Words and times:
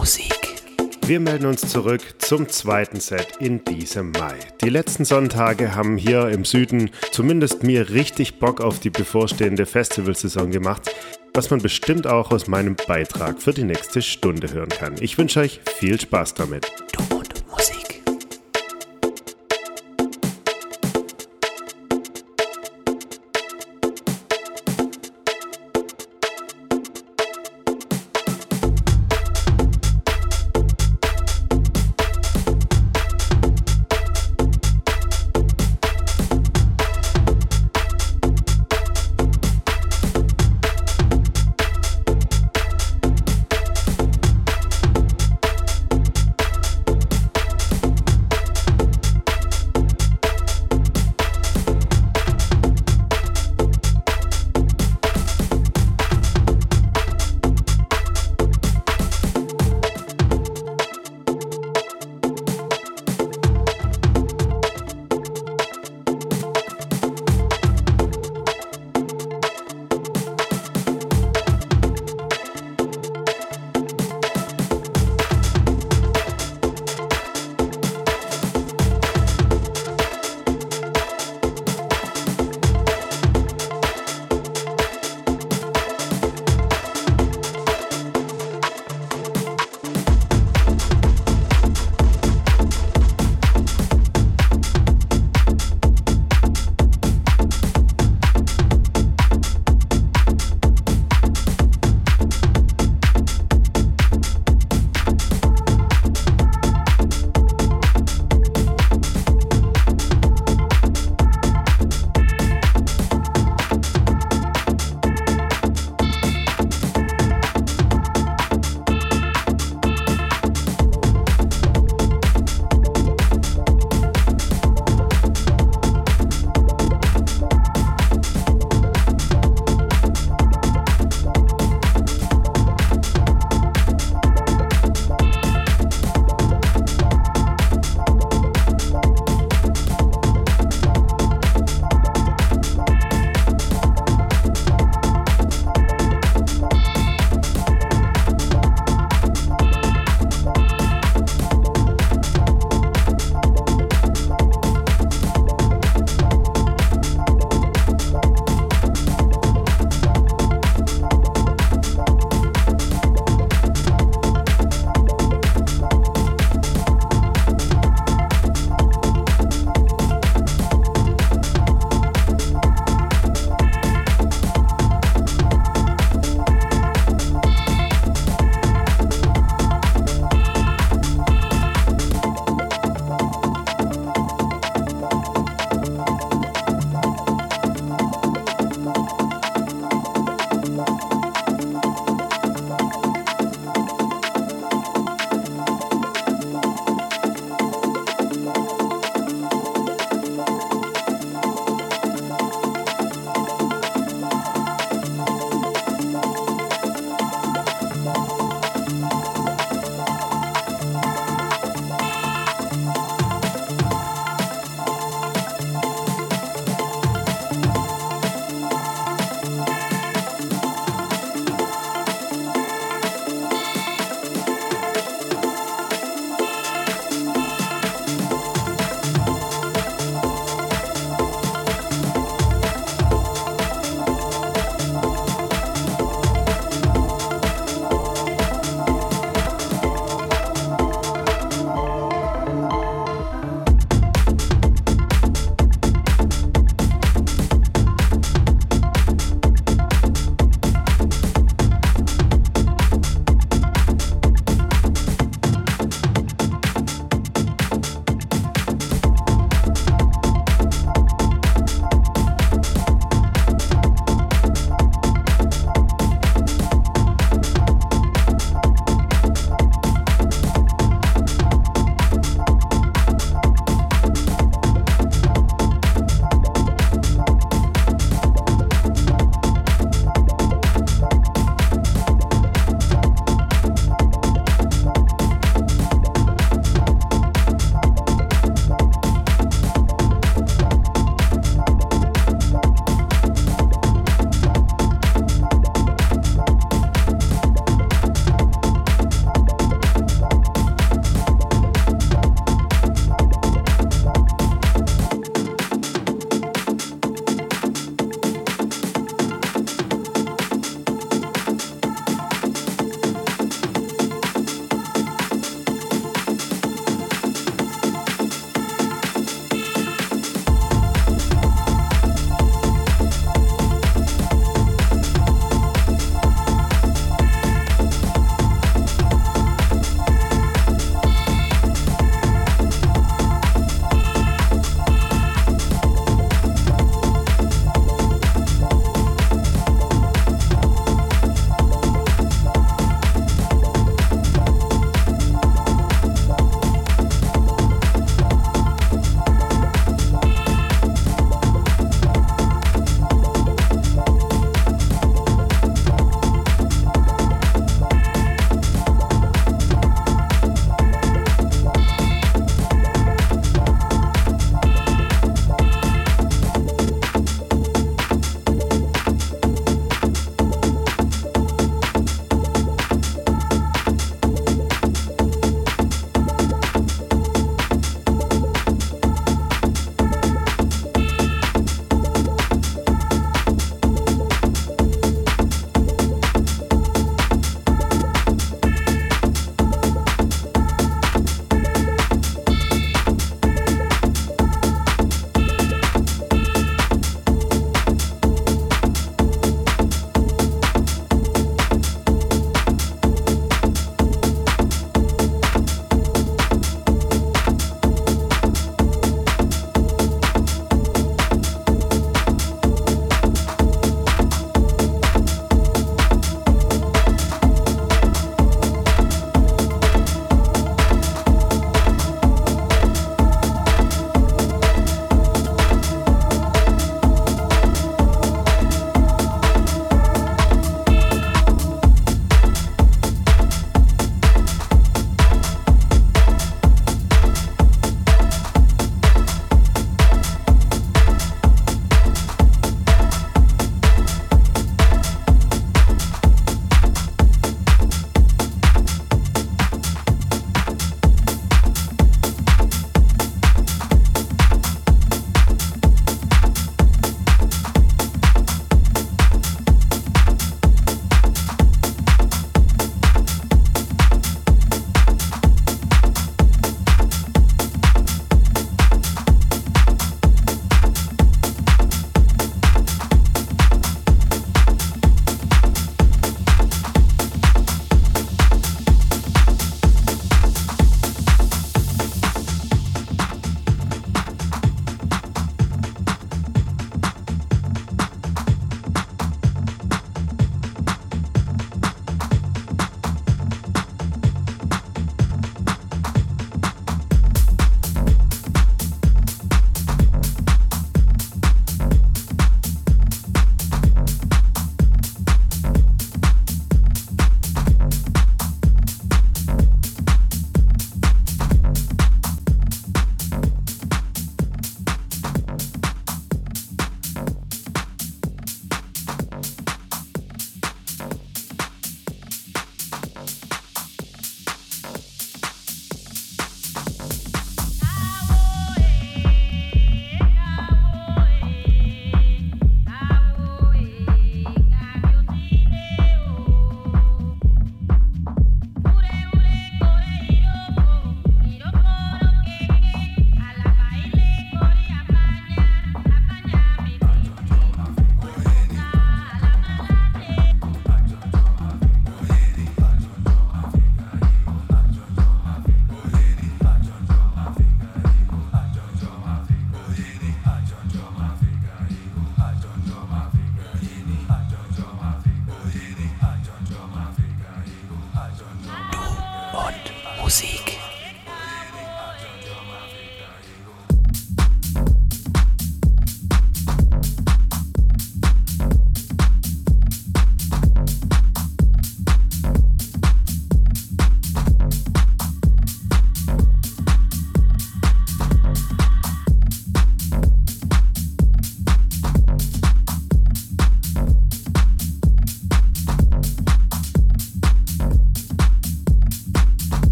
Musik. 0.00 0.56
Wir 1.04 1.20
melden 1.20 1.44
uns 1.44 1.60
zurück 1.60 2.00
zum 2.16 2.48
zweiten 2.48 3.00
Set 3.00 3.36
in 3.38 3.62
diesem 3.64 4.12
Mai. 4.12 4.34
Die 4.62 4.70
letzten 4.70 5.04
Sonntage 5.04 5.74
haben 5.74 5.98
hier 5.98 6.30
im 6.30 6.46
Süden 6.46 6.90
zumindest 7.12 7.64
mir 7.64 7.90
richtig 7.90 8.38
Bock 8.38 8.62
auf 8.62 8.80
die 8.80 8.88
bevorstehende 8.88 9.66
Festivalsaison 9.66 10.50
gemacht, 10.50 10.90
was 11.34 11.50
man 11.50 11.60
bestimmt 11.60 12.06
auch 12.06 12.30
aus 12.30 12.46
meinem 12.46 12.76
Beitrag 12.76 13.42
für 13.42 13.52
die 13.52 13.64
nächste 13.64 14.00
Stunde 14.00 14.50
hören 14.50 14.70
kann. 14.70 14.94
Ich 15.02 15.18
wünsche 15.18 15.40
euch 15.40 15.60
viel 15.76 16.00
Spaß 16.00 16.32
damit. 16.32 16.72
Du 16.96 17.19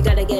you 0.00 0.04
gotta 0.04 0.24
get 0.24 0.39